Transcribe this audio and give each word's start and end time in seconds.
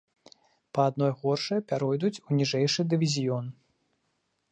Па 0.77 0.85
адной 0.91 1.11
горшай 1.23 1.59
пяройдуць 1.71 2.13
ў 2.27 2.31
ніжэйшы 2.39 2.81
дывізіён. 2.95 3.45